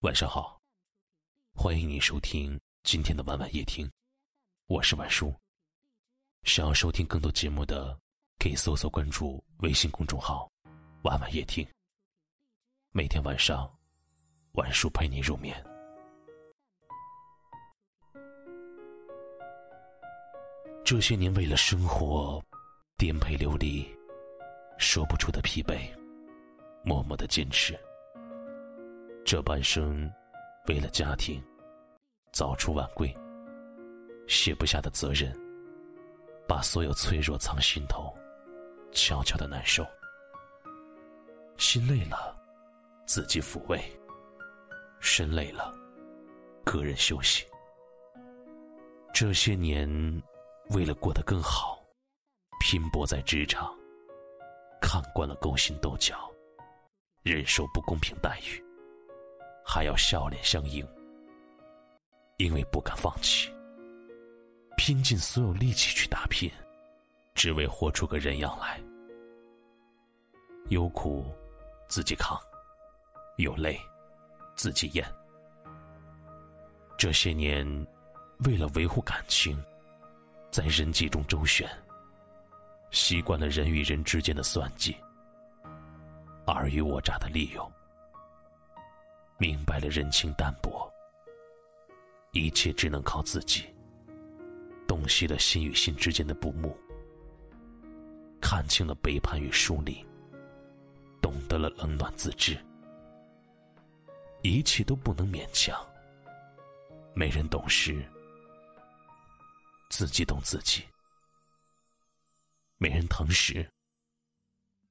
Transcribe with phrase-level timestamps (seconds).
[0.00, 0.58] 晚上好，
[1.54, 3.86] 欢迎你收听今天的晚晚夜听，
[4.66, 5.30] 我是晚叔。
[6.42, 7.94] 想要收听更多节目的，
[8.38, 10.50] 可以搜索关注微信公众号
[11.04, 11.68] “晚晚夜听”。
[12.92, 13.70] 每天晚上，
[14.52, 15.54] 晚叔陪你入眠。
[20.82, 22.42] 这些年为了生活，
[22.96, 23.86] 颠沛流离，
[24.78, 25.78] 说不出的疲惫，
[26.82, 27.78] 默默的坚持。
[29.30, 30.12] 这半生，
[30.66, 31.40] 为了家庭，
[32.32, 33.16] 早出晚归，
[34.26, 35.32] 卸不下的责任，
[36.48, 38.12] 把所有脆弱藏心头，
[38.90, 39.86] 悄悄的难受。
[41.58, 42.36] 心累了，
[43.06, 43.78] 自己抚慰；
[44.98, 45.72] 身累了，
[46.64, 47.46] 个人休息。
[49.14, 49.88] 这些年，
[50.70, 51.80] 为了过得更好，
[52.58, 53.72] 拼搏在职场，
[54.80, 56.28] 看惯了勾心斗角，
[57.22, 58.60] 忍受不公平待遇。
[59.72, 60.84] 还要笑脸相迎，
[62.38, 63.48] 因为不敢放弃，
[64.76, 66.50] 拼尽所有力气去打拼，
[67.36, 68.80] 只为活出个人样来。
[70.70, 71.24] 有苦
[71.86, 72.36] 自己扛，
[73.36, 73.78] 有泪
[74.56, 75.06] 自己咽。
[76.98, 77.64] 这些年，
[78.40, 79.56] 为了维护感情，
[80.50, 81.70] 在人际中周旋，
[82.90, 84.96] 习惯了人与人之间的算计，
[86.44, 87.72] 尔虞我诈的利用。
[89.40, 90.86] 明白了人情淡薄，
[92.32, 93.64] 一切只能靠自己。
[94.86, 96.76] 洞悉了心与心之间的不睦，
[98.38, 100.04] 看清了背叛与疏离，
[101.22, 102.54] 懂得了冷暖自知。
[104.42, 105.74] 一切都不能勉强。
[107.14, 108.06] 没人懂事，
[109.88, 110.82] 自己懂自己；
[112.76, 113.66] 没人疼时，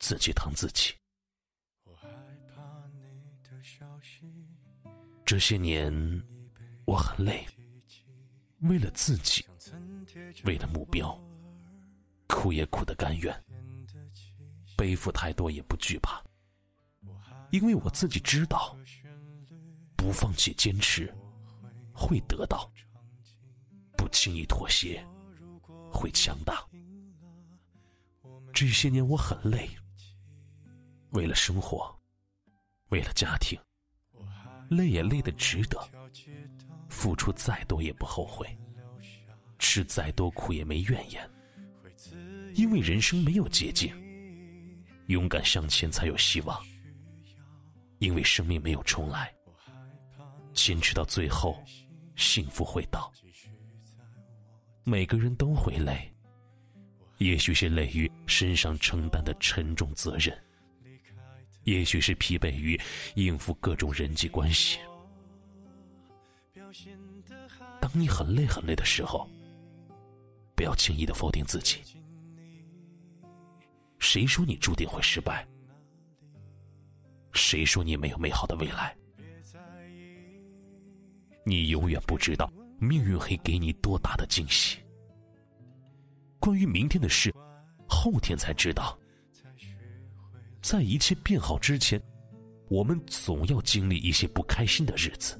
[0.00, 0.92] 自己疼自己。
[5.24, 5.92] 这些年，
[6.84, 7.46] 我很累，
[8.60, 9.44] 为了自己，
[10.44, 11.18] 为了目标，
[12.28, 13.44] 苦也苦的甘愿，
[14.76, 16.22] 背负太多也不惧怕，
[17.50, 18.76] 因为我自己知道，
[19.96, 21.12] 不放弃坚持，
[21.94, 22.70] 会得到；
[23.96, 25.06] 不轻易妥协，
[25.90, 26.66] 会强大。
[28.52, 29.70] 这些年我很累，
[31.10, 31.98] 为了生活，
[32.92, 33.58] 为了家庭。
[34.68, 35.78] 累也累得值得，
[36.88, 38.46] 付出再多也不后悔，
[39.58, 41.28] 吃再多苦也没怨言，
[42.54, 43.94] 因为人生没有捷径，
[45.06, 46.58] 勇敢向前才有希望。
[47.98, 49.32] 因为生命没有重来，
[50.54, 51.62] 坚持到最后，
[52.16, 53.12] 幸福会到。
[54.84, 56.12] 每个人都会累，
[57.18, 60.36] 也许是累于身上承担的沉重责任。
[61.64, 62.78] 也许是疲惫于
[63.14, 64.78] 应付各种人际关系。
[67.80, 69.28] 当你很累很累的时候，
[70.56, 71.80] 不要轻易的否定自己。
[73.98, 75.46] 谁说你注定会失败？
[77.32, 78.96] 谁说你没有美好的未来？
[81.44, 84.78] 你永远不知道命运会给你多大的惊喜。
[86.38, 87.32] 关于明天的事，
[87.88, 88.98] 后天才知道。
[90.62, 92.00] 在一切变好之前，
[92.70, 95.38] 我们总要经历一些不开心的日子。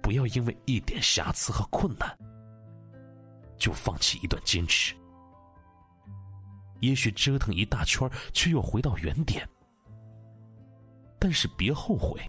[0.00, 2.16] 不要因为一点瑕疵和困难，
[3.58, 4.94] 就放弃一段坚持。
[6.80, 9.46] 也许折腾一大圈，却又回到原点。
[11.18, 12.20] 但是别后悔，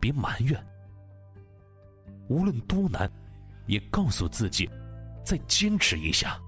[0.00, 0.66] 别埋怨。
[2.28, 3.10] 无论多难，
[3.66, 4.68] 也告诉自己，
[5.24, 6.40] 再坚持一下。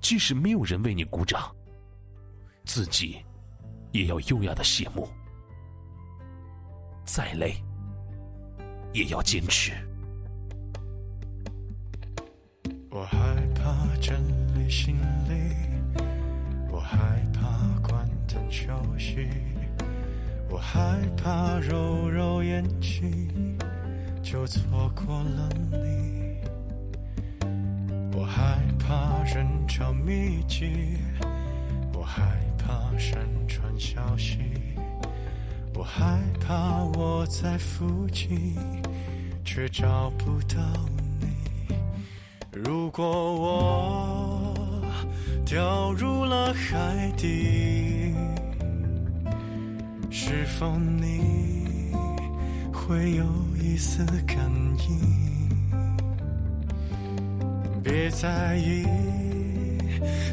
[0.00, 1.54] 即使没有人为你鼓掌。
[2.66, 3.24] 自己
[3.92, 5.08] 也要优雅的谢幕，
[7.06, 7.54] 再累
[8.92, 9.72] 也要坚持。
[12.90, 13.16] 我害
[13.54, 14.14] 怕整
[14.54, 16.02] 理行李，
[16.70, 16.98] 我害
[17.32, 19.28] 怕关灯休息，
[20.50, 23.58] 我害怕揉揉眼睛
[24.22, 26.40] 就错过了你，
[28.12, 30.98] 我害怕人潮密集，
[32.06, 32.22] 我害。
[32.58, 34.38] 怕山川消息，
[35.74, 38.56] 我害怕我在附近，
[39.44, 40.56] 却找不到
[41.20, 41.76] 你。
[42.52, 43.04] 如果
[43.36, 44.54] 我
[45.44, 48.12] 掉入了海底，
[50.10, 51.92] 是否你
[52.72, 53.24] 会有
[53.62, 54.38] 一丝感
[54.88, 54.98] 应？
[57.84, 59.35] 别在意。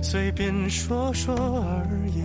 [0.02, 2.22] 随便说说而已，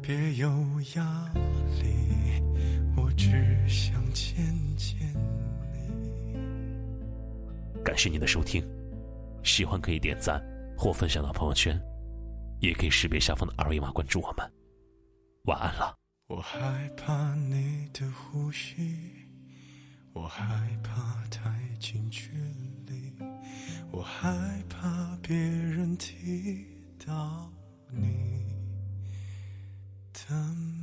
[0.00, 0.48] 别有
[0.96, 1.32] 压
[1.80, 2.42] 力，
[2.96, 3.30] 我只
[3.68, 4.44] 想见
[4.76, 4.96] 见
[5.62, 6.34] 你。
[7.84, 8.62] 感谢您的收听，
[9.42, 10.42] 喜欢可以点赞
[10.76, 11.80] 或分享到朋友圈，
[12.60, 14.50] 也可以识别下方的二维码关注我们。
[15.44, 15.94] 晚安了。
[16.26, 18.74] 我害怕你的呼吸，
[20.14, 20.44] 我害
[20.82, 20.92] 怕
[21.30, 22.30] 太近距
[22.86, 23.12] 离，
[23.96, 26.66] 我害怕别人提
[27.06, 27.48] 到
[27.88, 28.44] 你
[30.12, 30.73] 的